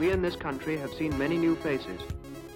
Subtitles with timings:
[0.00, 2.00] we in this country have seen many new faces,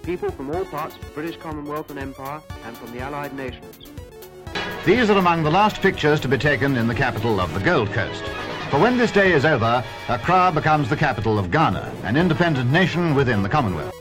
[0.01, 3.85] people from all parts of the British Commonwealth and Empire and from the Allied nations.
[4.83, 7.89] These are among the last pictures to be taken in the capital of the Gold
[7.93, 8.23] Coast.
[8.71, 13.13] For when this day is over, Accra becomes the capital of Ghana, an independent nation
[13.13, 13.93] within the Commonwealth.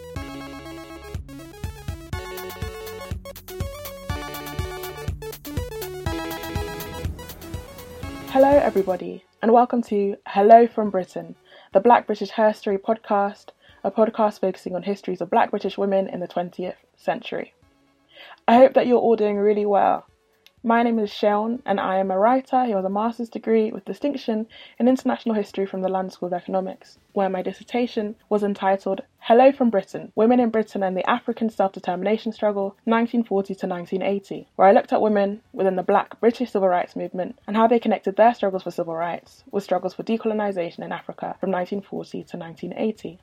[8.30, 11.36] Hello, everybody, and welcome to Hello from Britain,
[11.74, 13.46] the Black British Herstory podcast,
[13.82, 17.52] a podcast focusing on histories of black British women in the 20th century.
[18.46, 20.06] I hope that you're all doing really well.
[20.66, 23.84] My name is Shaun, and I am a writer who has a master's degree with
[23.84, 24.46] distinction
[24.78, 29.52] in international history from the London School of Economics, where my dissertation was entitled Hello
[29.52, 34.66] from Britain Women in Britain and the African Self Determination Struggle, 1940 to 1980, where
[34.66, 38.16] I looked at women within the black British civil rights movement and how they connected
[38.16, 43.18] their struggles for civil rights with struggles for decolonisation in Africa from 1940 to 1980.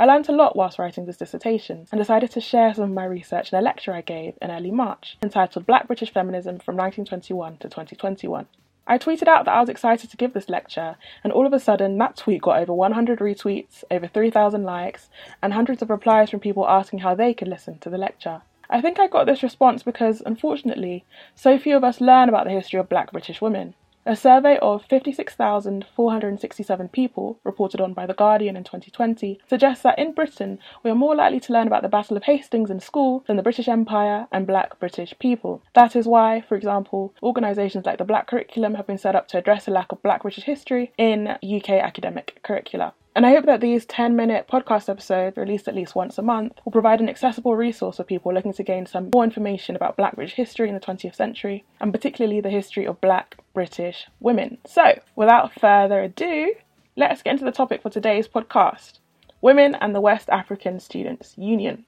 [0.00, 3.04] I learnt a lot whilst writing this dissertation and decided to share some of my
[3.04, 7.56] research in a lecture I gave in early March entitled Black British Feminism from 1921
[7.56, 8.46] to 2021.
[8.86, 11.58] I tweeted out that I was excited to give this lecture, and all of a
[11.58, 15.10] sudden, that tweet got over 100 retweets, over 3,000 likes,
[15.42, 18.42] and hundreds of replies from people asking how they could listen to the lecture.
[18.70, 22.52] I think I got this response because, unfortunately, so few of us learn about the
[22.52, 23.74] history of black British women.
[24.08, 30.14] A survey of 56,467 people, reported on by The Guardian in 2020, suggests that in
[30.14, 33.36] Britain we are more likely to learn about the Battle of Hastings in school than
[33.36, 35.62] the British Empire and black British people.
[35.74, 39.36] That is why, for example, organisations like the Black Curriculum have been set up to
[39.36, 42.94] address the lack of black British history in UK academic curricula.
[43.18, 46.52] And I hope that these 10 minute podcast episodes, released at least once a month,
[46.64, 50.14] will provide an accessible resource for people looking to gain some more information about Black
[50.14, 54.58] British history in the 20th century, and particularly the history of Black British women.
[54.68, 56.54] So, without further ado,
[56.96, 59.00] let's get into the topic for today's podcast
[59.40, 61.86] Women and the West African Students' Union.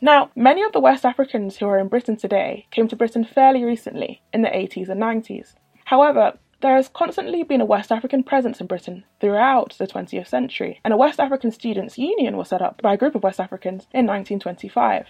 [0.00, 3.64] Now, many of the West Africans who are in Britain today came to Britain fairly
[3.64, 5.54] recently, in the 80s and 90s.
[5.86, 10.80] However, there has constantly been a West African presence in Britain throughout the 20th century,
[10.84, 13.86] and a West African Students' Union was set up by a group of West Africans
[13.94, 15.06] in 1925.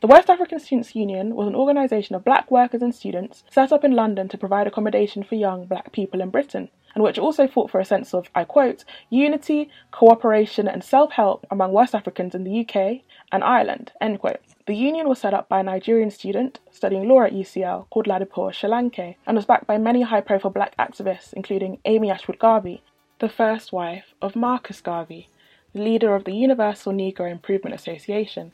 [0.00, 3.82] The West African Students' Union was an organisation of black workers and students set up
[3.82, 7.68] in London to provide accommodation for young black people in Britain, and which also fought
[7.68, 12.44] for a sense of, I quote, unity, cooperation, and self help among West Africans in
[12.44, 14.40] the UK and Ireland, end quote.
[14.66, 18.50] The union was set up by a Nigerian student studying law at UCL called Ladipo
[18.52, 22.82] Solanke and was backed by many high profile black activists, including Amy Ashwood Garvey,
[23.18, 25.28] the first wife of Marcus Garvey,
[25.72, 28.52] the leader of the Universal Negro Improvement Association.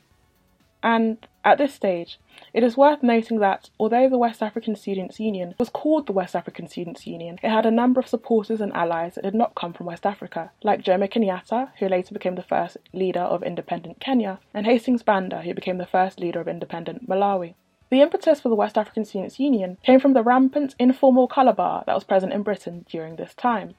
[0.83, 2.19] And at this stage,
[2.53, 6.35] it is worth noting that although the West African Students' Union was called the West
[6.35, 9.71] African Students' Union, it had a number of supporters and allies that did not come
[9.71, 14.39] from West Africa, like Jomo Kenyatta, who later became the first leader of independent Kenya,
[14.53, 17.55] and Hastings Banda, who became the first leader of independent Malawi.
[17.89, 21.83] The impetus for the West African Students' Union came from the rampant informal colour bar
[21.85, 23.75] that was present in Britain during this time.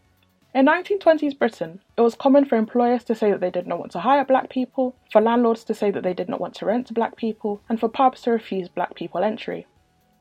[0.54, 3.90] In 1920s Britain, it was common for employers to say that they did not want
[3.90, 6.86] to hire black people, for landlords to say that they did not want to rent
[6.86, 9.66] to black people, and for pubs to refuse black people entry.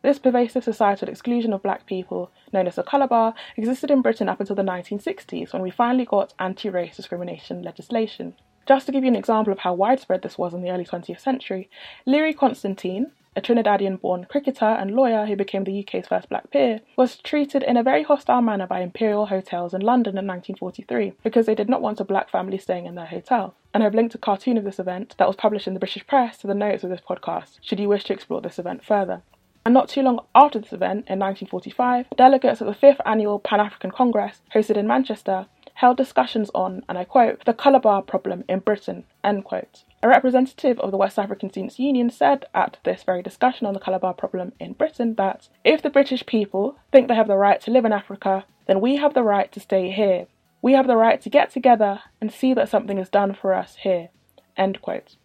[0.01, 4.27] This pervasive societal exclusion of black people, known as the colour bar, existed in Britain
[4.27, 8.33] up until the 1960s when we finally got anti race discrimination legislation.
[8.67, 11.19] Just to give you an example of how widespread this was in the early 20th
[11.19, 11.69] century,
[12.07, 16.81] Learie Constantine, a Trinidadian born cricketer and lawyer who became the UK's first black peer,
[16.95, 21.45] was treated in a very hostile manner by Imperial Hotels in London in 1943 because
[21.45, 23.55] they did not want a black family staying in their hotel.
[23.73, 26.38] And I've linked a cartoon of this event that was published in the British press
[26.39, 29.23] to the notes of this podcast, should you wish to explore this event further.
[29.65, 33.61] And not too long after this event, in 1945, delegates at the 5th Annual Pan
[33.61, 38.44] African Congress, hosted in Manchester, held discussions on, and I quote, the colour bar problem
[38.47, 39.84] in Britain, end quote.
[40.01, 43.79] A representative of the West African Students' Union said at this very discussion on the
[43.79, 47.62] colour bar problem in Britain that if the British people think they have the right
[47.62, 50.27] to live in Africa, then we have the right to stay here.
[50.62, 53.77] We have the right to get together and see that something is done for us
[53.77, 54.09] here.
[54.56, 55.18] End quote.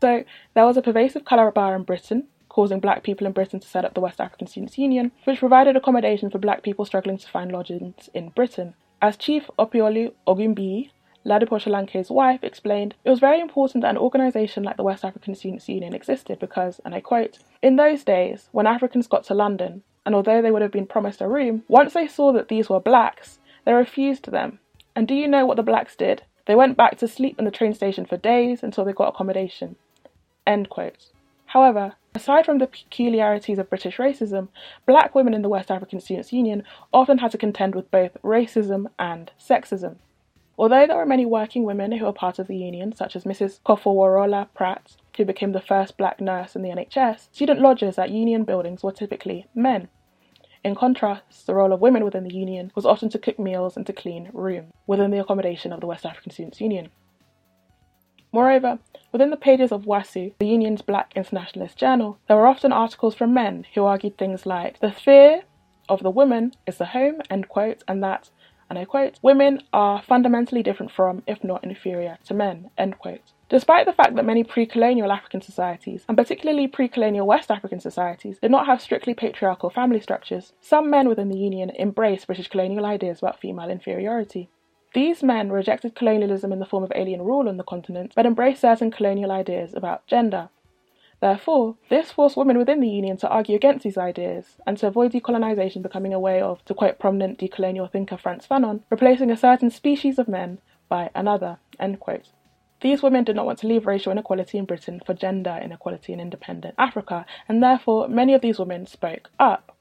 [0.00, 3.68] So there was a pervasive colour bar in Britain, causing black people in Britain to
[3.68, 7.28] set up the West African Students' Union, which provided accommodation for black people struggling to
[7.28, 8.74] find lodgings in Britain.
[9.02, 10.90] As Chief Opiolu Ogunbiyi
[11.26, 15.34] Ladipo Solanke's wife, explained it was very important that an organisation like the West African
[15.34, 19.82] Students' Union existed because, and I quote, in those days, when Africans got to London,
[20.06, 22.80] and although they would have been promised a room, once they saw that these were
[22.80, 24.60] blacks, they refused them.
[24.94, 26.22] And do you know what the blacks did?
[26.46, 29.76] They went back to sleep in the train station for days until they got accommodation.
[30.46, 31.08] End quote.
[31.46, 34.48] However, aside from the peculiarities of British racism,
[34.86, 38.86] black women in the West African Students' Union often had to contend with both racism
[38.98, 39.96] and sexism.
[40.58, 43.60] Although there were many working women who were part of the union, such as Mrs.
[43.60, 48.44] Kofoworola Pratt, who became the first black nurse in the NHS, student lodgers at union
[48.44, 49.88] buildings were typically men.
[50.64, 53.86] In contrast, the role of women within the union was often to cook meals and
[53.86, 56.88] to clean rooms within the accommodation of the West African Students' Union.
[58.36, 58.80] Moreover,
[59.12, 63.32] within the pages of WASU, the union's black internationalist journal, there were often articles from
[63.32, 65.44] men who argued things like the sphere
[65.88, 68.28] of the woman is the home, end quote, and that
[68.68, 73.32] and I quote, women are fundamentally different from, if not inferior to men, end quote.
[73.48, 77.80] Despite the fact that many pre colonial African societies, and particularly pre colonial West African
[77.80, 82.48] societies, did not have strictly patriarchal family structures, some men within the Union embraced British
[82.48, 84.50] colonial ideas about female inferiority.
[84.94, 88.62] These men rejected colonialism in the form of alien rule on the continent, but embraced
[88.62, 90.48] certain colonial ideas about gender.
[91.20, 95.12] Therefore, this forced women within the Union to argue against these ideas and to avoid
[95.12, 99.70] decolonisation becoming a way of, to quote prominent decolonial thinker Frantz Fanon, replacing a certain
[99.70, 101.58] species of men by another.
[102.82, 106.20] These women did not want to leave racial inequality in Britain for gender inequality in
[106.20, 109.75] independent Africa, and therefore many of these women spoke up.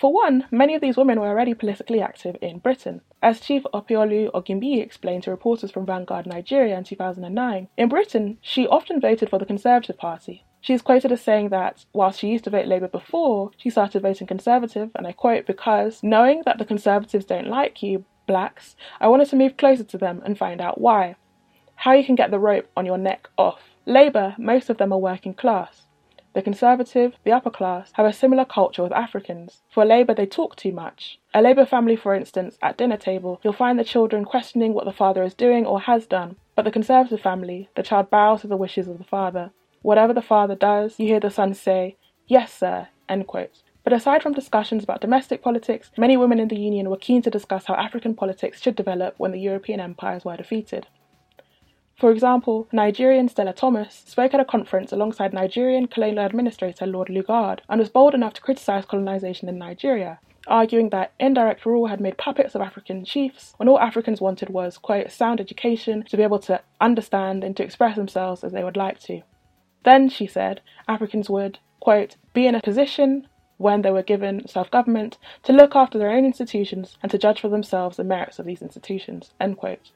[0.00, 3.02] For one, many of these women were already politically active in Britain.
[3.22, 8.66] As Chief Opiolu Ogimbi explained to reporters from Vanguard Nigeria in 2009, in Britain, she
[8.66, 12.44] often voted for the Conservative Party, she is quoted as saying that while she used
[12.44, 16.64] to vote Labour before, she started voting Conservative, and I quote, because knowing that the
[16.64, 20.80] Conservatives don't like you, blacks, I wanted to move closer to them and find out
[20.80, 21.16] why.
[21.74, 23.60] How you can get the rope on your neck off.
[23.84, 25.86] Labour, most of them are working class.
[26.32, 29.62] The Conservative, the upper class, have a similar culture with Africans.
[29.68, 31.18] For Labour, they talk too much.
[31.34, 34.92] A Labour family, for instance, at dinner table, you'll find the children questioning what the
[34.92, 36.36] father is doing or has done.
[36.54, 39.50] But the Conservative family, the child bows to the wishes of the father.
[39.82, 41.96] Whatever the father does, you hear the son say,
[42.28, 42.86] Yes, sir.
[43.08, 43.62] End quote.
[43.82, 47.30] But aside from discussions about domestic politics, many women in the Union were keen to
[47.30, 50.86] discuss how African politics should develop when the European empires were defeated.
[52.00, 57.60] For example, Nigerian Stella Thomas spoke at a conference alongside Nigerian colonial administrator Lord Lugard
[57.68, 62.16] and was bold enough to criticize colonization in Nigeria, arguing that indirect rule had made
[62.16, 66.38] puppets of African chiefs when all Africans wanted was, quote, sound education to be able
[66.38, 69.20] to understand and to express themselves as they would like to.
[69.84, 74.70] Then, she said, Africans would, quote, be in a position when they were given self
[74.70, 78.46] government to look after their own institutions and to judge for themselves the merits of
[78.46, 79.34] these institutions.
[79.38, 79.90] End quote.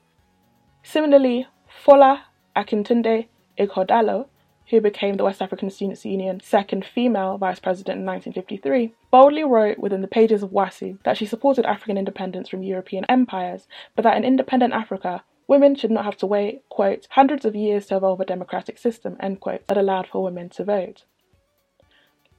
[0.83, 1.47] Similarly,
[1.83, 2.23] Fola
[2.57, 3.27] Akintunde
[3.59, 4.27] Ighodalo,
[4.71, 9.79] who became the West African Students' Union's second female vice president in 1953, boldly wrote
[9.79, 14.17] within the pages of WASU that she supported African independence from European empires, but that
[14.17, 18.21] in independent Africa, Women should not have to wait, quote, hundreds of years to evolve
[18.21, 21.05] a democratic system, end quote, that allowed for women to vote.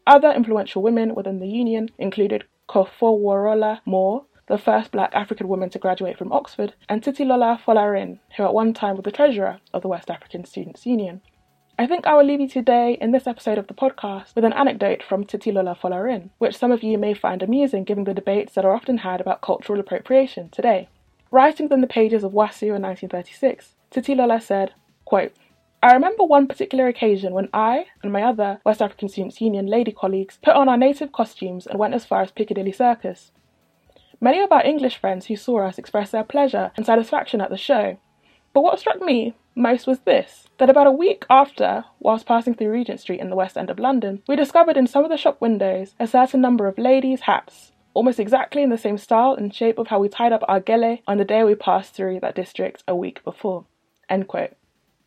[0.08, 5.80] Other influential women within the union included Kofoworola Moore, the first black African woman to
[5.80, 9.88] graduate from Oxford, and Titilola Folarin, who at one time was the treasurer of the
[9.88, 11.22] West African Students' Union.
[11.78, 14.54] I think I will leave you today in this episode of the podcast with an
[14.54, 18.64] anecdote from Titilola Folarin, which some of you may find amusing given the debates that
[18.64, 20.88] are often had about cultural appropriation today.
[21.32, 25.34] Writing within the pages of WASU in 1936, Titilola said, quote,
[25.84, 29.92] I remember one particular occasion when I and my other West African Students' Union lady
[29.92, 33.32] colleagues put on our native costumes and went as far as Piccadilly Circus.
[34.22, 37.58] Many of our English friends who saw us expressed their pleasure and satisfaction at the
[37.58, 37.98] show.
[38.54, 42.72] But what struck me most was this that about a week after, whilst passing through
[42.72, 45.42] Regent Street in the West End of London, we discovered in some of the shop
[45.42, 49.80] windows a certain number of ladies' hats almost exactly in the same style and shape
[49.80, 52.84] of how we tied up our gele on the day we passed through that district
[52.88, 53.66] a week before.
[54.08, 54.52] End quote.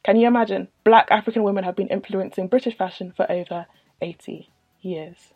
[0.02, 0.68] Can you imagine?
[0.84, 3.66] Black African women have been influencing British fashion for over
[4.00, 4.48] 80
[4.80, 5.34] years.